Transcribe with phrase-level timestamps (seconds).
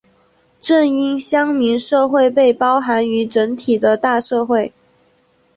[0.59, 4.73] 正因乡民社会被包含于整体的大社会。